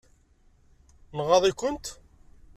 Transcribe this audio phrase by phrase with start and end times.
[1.17, 1.85] Nɣaḍ-ikent?